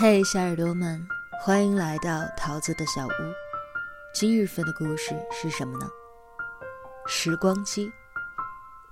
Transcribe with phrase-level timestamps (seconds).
[0.00, 1.06] 嘿，小耳朵们，
[1.42, 3.10] 欢迎来到桃子的小屋。
[4.14, 5.86] 今日份的故事是什么呢？
[7.06, 7.92] 时光机，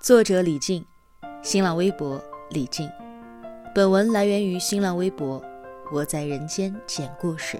[0.03, 0.85] 作者李静，
[1.41, 2.91] 新浪微博李静。
[3.75, 5.43] 本文来源于新浪微博，
[5.91, 7.59] 我在人间讲故事。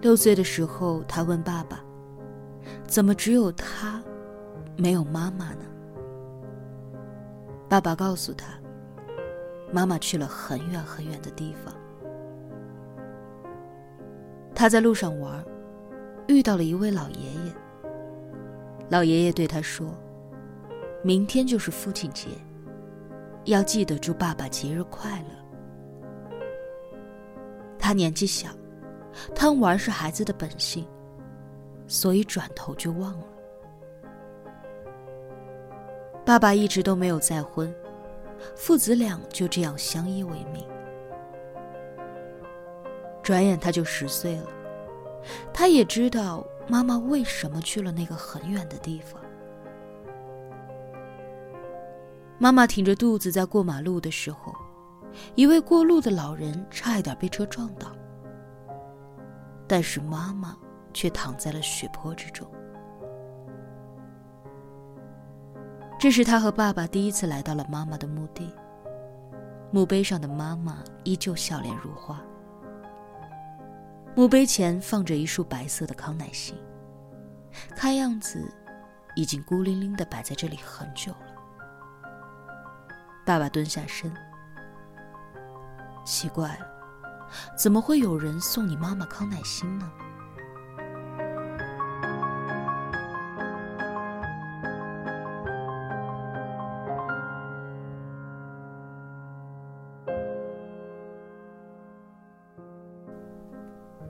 [0.00, 1.84] 六岁的时候，他问爸爸
[2.88, 4.02] ：“怎么只有他，
[4.76, 5.64] 没有妈妈呢？”
[7.68, 8.54] 爸爸告诉他
[9.70, 11.74] ：“妈妈去了很远很远的地方。”
[14.54, 15.44] 他在路上玩，
[16.28, 17.54] 遇到了一位老爷爷。
[18.88, 19.94] 老爷爷对他说
[21.04, 22.28] ：“明天就是父亲节，
[23.44, 26.38] 要记得祝爸爸节日快乐。”
[27.78, 28.48] 他年纪小。
[29.34, 30.86] 贪玩是孩子的本性，
[31.86, 33.26] 所以转头就忘了。
[36.24, 37.74] 爸爸一直都没有再婚，
[38.54, 40.64] 父子俩就这样相依为命。
[43.22, 44.46] 转眼他就十岁了，
[45.52, 49.20] 他也知道妈妈为什么去了那个很远的地方。
[52.38, 54.54] 妈妈挺着肚子在过马路的时候，
[55.34, 57.88] 一位过路的老人差一点被车撞倒。
[59.70, 60.56] 但是妈妈
[60.92, 62.44] 却躺在了血泊之中。
[65.96, 68.52] 这是他和爸爸第一次来到了妈妈的墓地。
[69.70, 72.20] 墓碑上的妈妈依旧笑脸如花。
[74.16, 76.56] 墓碑前放着一束白色的康乃馨，
[77.76, 78.52] 看样子
[79.14, 81.28] 已经孤零零的摆在这里很久了。
[83.24, 84.12] 爸爸蹲下身，
[86.04, 86.69] 奇怪了。
[87.56, 89.90] 怎么会有人送你妈妈康乃馨呢？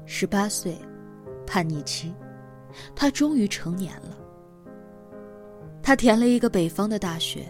[0.07, 0.77] 十八岁，
[1.47, 2.13] 叛逆期，
[2.95, 4.17] 他终于成年了。
[5.83, 7.47] 他填了一个北方的大学，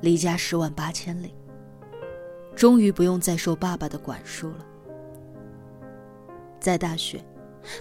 [0.00, 1.34] 离家十万八千里，
[2.54, 4.67] 终于不用再受爸爸的管束了。
[6.60, 7.24] 在大学，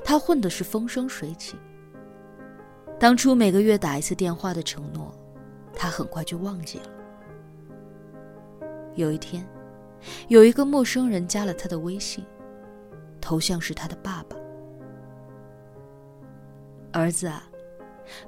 [0.03, 1.55] 他混的是风生水起。
[2.99, 5.13] 当初每个月打一次电话的承诺，
[5.73, 6.85] 他很快就忘记了。
[8.95, 9.47] 有一天，
[10.27, 12.25] 有一个陌生人加了他的微信，
[13.21, 14.35] 头像是他的爸爸。
[16.91, 17.47] 儿子啊，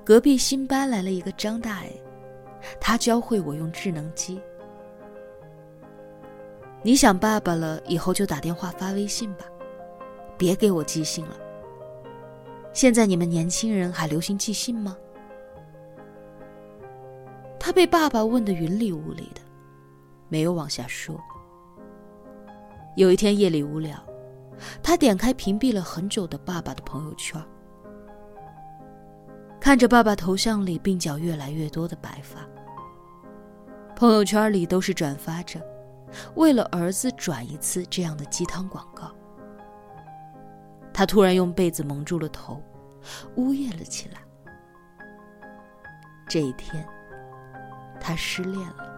[0.04, 2.02] 隔壁新搬来了一个张大爷，
[2.80, 4.40] 他教会我用智能机。
[6.84, 9.46] 你想爸爸了，以后就打电话发微信吧。
[10.40, 11.36] 别给我寄信了。
[12.72, 14.96] 现在你们年轻人还流行寄信吗？
[17.60, 19.42] 他被爸爸问得云里雾里的，
[20.30, 21.20] 没有往下说。
[22.96, 24.02] 有一天夜里无聊，
[24.82, 27.40] 他点开屏蔽了很久的爸爸的朋友圈，
[29.60, 32.48] 看着爸爸头像里鬓角越来越多的白发，
[33.94, 35.62] 朋友圈里都是转发着
[36.36, 39.12] “为了儿子转一次”这样的鸡汤广告。
[40.94, 42.64] 他突然用被子蒙住了头，
[43.36, 44.20] 呜咽了起来。
[46.28, 46.86] 这一天，
[48.00, 48.89] 他失恋了。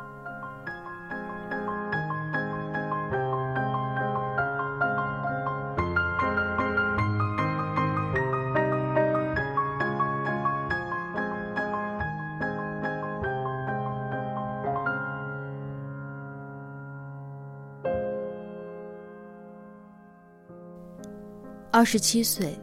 [21.81, 22.55] 二十七岁，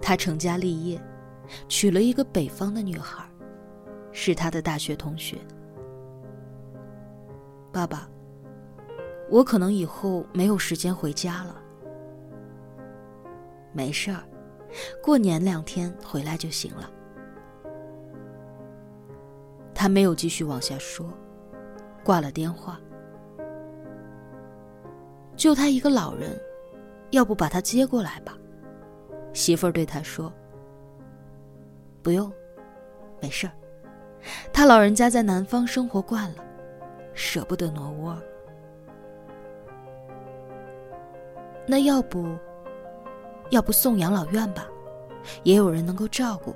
[0.00, 1.02] 他成家立业，
[1.66, 3.28] 娶了一个北方的女孩，
[4.12, 5.38] 是他的大学同学。
[7.72, 8.08] 爸爸，
[9.28, 11.60] 我可能以后没有时间回家了。
[13.72, 14.22] 没事儿，
[15.02, 16.88] 过年两天回来就行了。
[19.74, 21.12] 他没有继续往下说，
[22.04, 22.80] 挂了电话。
[25.34, 26.40] 就他一个老人。
[27.10, 28.36] 要不把他接过来吧，
[29.34, 30.32] 媳妇儿对他说
[32.02, 32.32] ：“不用，
[33.20, 33.52] 没事儿。
[34.52, 36.42] 他老人家在南方生活惯了，
[37.12, 38.16] 舍不得挪窝。
[41.66, 42.34] 那要不，
[43.50, 44.66] 要不送养老院吧，
[45.42, 46.54] 也有人能够照顾。”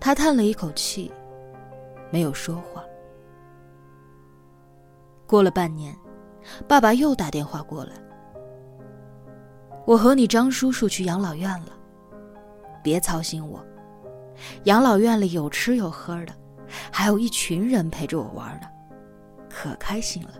[0.00, 1.12] 他叹了一口气，
[2.10, 2.82] 没有说话。
[5.26, 5.94] 过了半年，
[6.66, 7.92] 爸爸又打电话过来。
[9.86, 11.68] 我和你张叔叔去养老院了，
[12.82, 13.64] 别操心我。
[14.64, 16.34] 养老院里有吃有喝的，
[16.92, 18.66] 还有一群人陪着我玩呢，
[19.48, 20.34] 可开心了。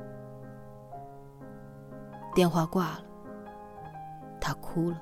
[2.35, 3.05] 电话挂了，
[4.41, 5.01] 他哭了。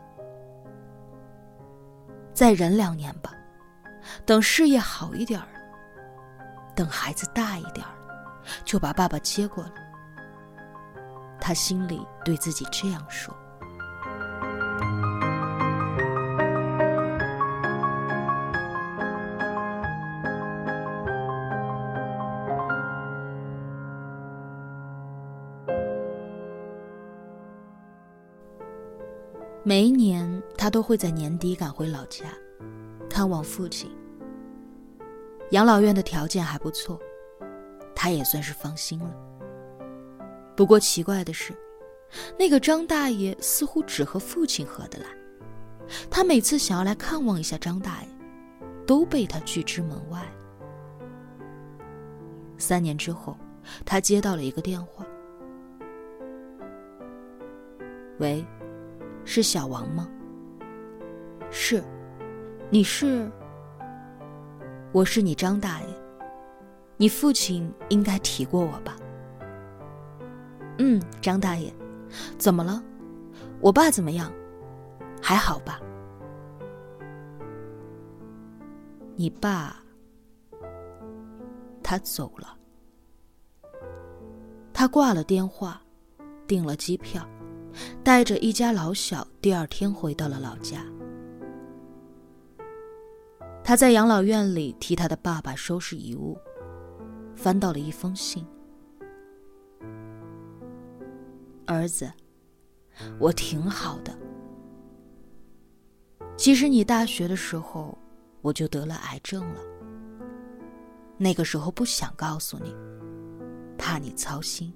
[2.35, 3.33] 再忍两年吧，
[4.27, 5.49] 等事业好一点儿，
[6.77, 7.95] 等孩子大一点儿，
[8.65, 9.71] 就把爸爸接过来。
[11.41, 13.35] 他心里对自己这样说。
[29.67, 32.27] 每一年，他都会在年底赶回老家，
[33.09, 33.91] 看望父亲。
[35.53, 37.01] 养老院的条件还不错，
[37.97, 39.11] 他也算是放心了。
[40.55, 41.55] 不过奇怪的是，
[42.39, 45.07] 那个张大爷似乎只和父亲合得来。
[46.11, 48.09] 他每次想要来看望一下张大爷，
[48.87, 50.21] 都被他拒之门外。
[52.59, 53.35] 三年之后，
[53.87, 55.07] 他接到了一个电话
[58.21, 58.45] ：“喂。”
[59.25, 60.09] 是小王吗？
[61.51, 61.83] 是，
[62.71, 63.31] 你是？
[64.93, 65.87] 我是你张大爷，
[66.97, 68.97] 你父亲应该提过我吧？
[70.79, 71.73] 嗯，张大爷，
[72.39, 72.83] 怎么了？
[73.61, 74.33] 我爸怎么样？
[75.23, 75.81] 还好吧？
[79.17, 79.77] 你爸，
[81.83, 82.57] 他走了，
[84.73, 85.81] 他挂了电话，
[86.47, 87.27] 订了机票。
[88.03, 90.85] 带着一家老小，第二天回到了老家。
[93.63, 96.39] 他在养老院里替他的爸爸收拾遗物，
[97.35, 98.47] 翻到了一封信
[101.67, 102.13] ：“儿子，
[103.19, 104.15] 我挺好的。
[106.37, 107.97] 其实你大学的时候，
[108.43, 109.61] 我就得了癌症了。
[111.17, 112.77] 那个时候不想告诉你，
[113.79, 114.71] 怕你操心。”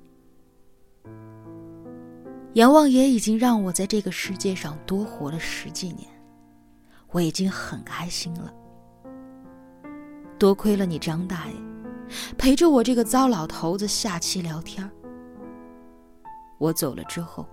[2.55, 6.09] 阎王爷已经让我在这个世界上多活了十几年，
[7.11, 8.53] 我已经很开心了。
[10.39, 11.55] 多亏了你张大爷，
[12.37, 14.89] 陪着我这个糟老头子下棋聊天
[16.59, 17.47] 我走了之后，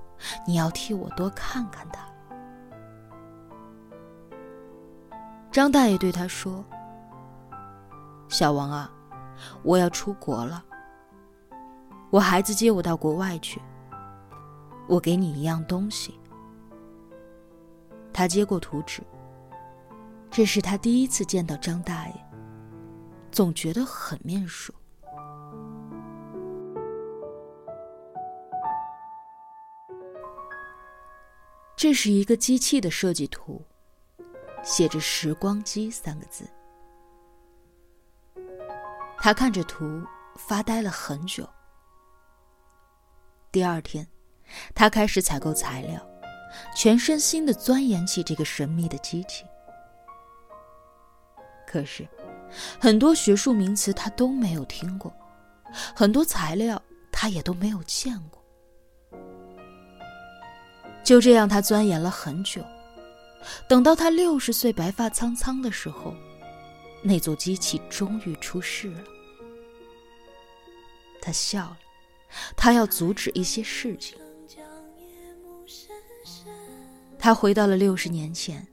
[0.47, 2.07] 你要替我多看看他。
[5.51, 6.63] 张大爷对他说
[8.29, 8.89] ：“小王啊，
[9.61, 10.63] 我要出国了，
[12.09, 13.61] 我孩子接我到国外去。”
[14.87, 16.19] 我给你一样东西。
[18.13, 19.01] 他接过图纸，
[20.31, 22.13] 这是他第一次见到张大爷，
[23.31, 24.73] 总觉得很面熟。
[31.75, 33.61] 这是一个机器的设计图，
[34.63, 36.47] 写着“时光机”三个字。
[39.17, 40.01] 他看着图
[40.35, 41.47] 发呆了很久。
[43.51, 44.07] 第二天。
[44.73, 45.99] 他开始采购材料，
[46.75, 49.43] 全身心的钻研起这个神秘的机器。
[51.67, 52.07] 可是，
[52.79, 55.13] 很多学术名词他都没有听过，
[55.95, 56.81] 很多材料
[57.11, 58.41] 他也都没有见过。
[61.03, 62.63] 就这样，他钻研了很久。
[63.67, 66.15] 等到他六十岁白发苍苍的时候，
[67.03, 69.01] 那座机器终于出世了。
[71.21, 71.77] 他笑了，
[72.55, 74.17] 他要阻止一些事情。
[77.25, 78.67] 他回到了六十年前，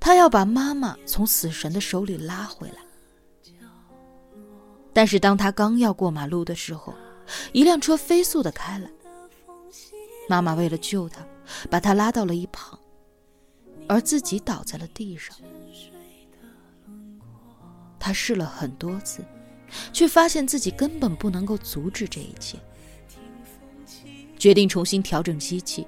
[0.00, 2.78] 他要把妈妈从死神的手里拉回来。
[4.92, 6.92] 但是当他刚要过马路的时候，
[7.52, 8.90] 一辆车飞速的开来。
[10.28, 11.24] 妈妈为了救他，
[11.70, 12.76] 把他拉到了一旁，
[13.88, 15.36] 而自己倒在了地上。
[18.00, 19.24] 他试了很多次，
[19.92, 22.58] 却发现自己根本不能够阻止这一切，
[24.36, 25.86] 决定重新调整机器。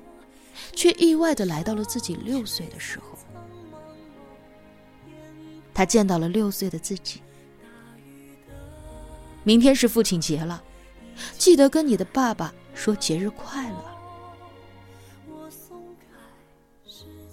[0.72, 3.18] 却意外的来到了自己六岁的时候，
[5.72, 7.20] 他见到了六岁的自己。
[9.42, 10.62] 明天是父亲节了，
[11.36, 13.84] 记得跟你的爸爸说节日快乐。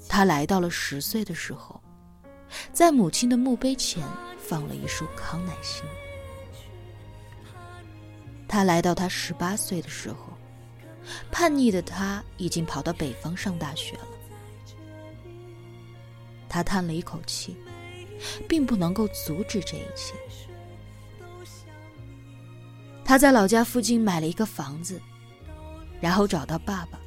[0.10, 1.82] 他来到了十岁的时候，
[2.74, 4.06] 在母亲的墓碑前
[4.38, 5.86] 放了一束康乃馨。
[8.48, 10.18] 他来到他十八岁的时候。
[11.32, 14.08] 叛逆的他已经跑到北方上大学了。
[16.48, 17.56] 他叹了一口气，
[18.48, 20.14] 并不能够阻止这一切。
[23.04, 25.02] 他在老家附近买了一个房子，
[26.00, 27.00] 然后找到爸爸，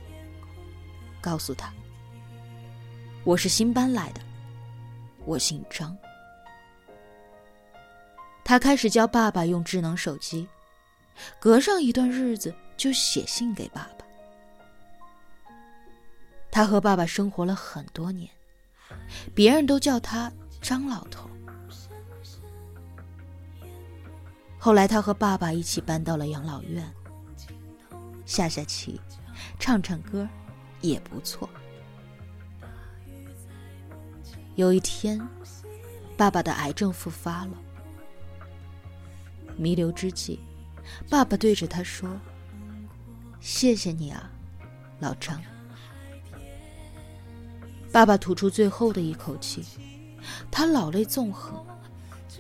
[1.21, 1.73] 告诉他
[3.25, 4.21] ：“我是新搬来的，
[5.25, 5.97] 我姓张。”
[8.45, 10.47] 他开始教爸爸用智能手机，
[11.39, 14.05] 隔上一段日子就写信给爸爸。
[16.51, 18.31] 他和爸爸生活了很多年，
[19.35, 21.29] 别人都叫他张老头。
[24.59, 26.91] 后来，他和爸爸一起搬到了养老院，
[28.25, 29.01] 下下棋，
[29.59, 30.27] 唱唱歌，
[30.81, 31.49] 也不错。
[34.55, 35.21] 有一天，
[36.17, 37.53] 爸爸的癌症复发了。
[39.57, 40.41] 弥留之际，
[41.11, 42.09] 爸爸对着他说
[43.45, 44.31] ：“谢谢你啊，
[45.01, 45.39] 老张。”
[47.93, 49.63] 爸爸吐出最后的一口气，
[50.51, 51.63] 他老泪纵横，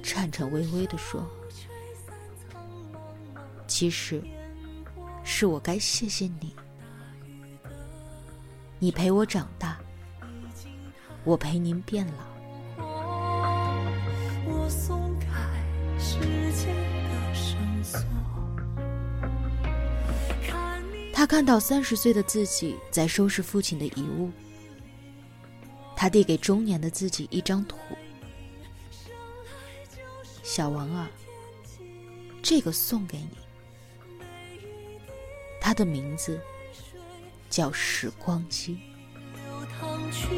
[0.02, 1.28] 颤颤巍巍地说
[3.68, 4.23] ：“其实，
[5.23, 6.56] 是我该谢谢你，
[8.78, 9.76] 你陪我长大，
[11.23, 12.25] 我陪您变老。”
[21.25, 24.31] 他看到三十岁的自己在收拾父亲的遗物，
[25.97, 27.78] 他递给中年的自己一张图
[30.45, 31.11] ：“小王啊，
[32.43, 33.38] 这个送给你。”
[35.62, 36.38] 他的名字
[37.49, 38.78] 叫时光机。
[39.35, 40.28] 流淌去，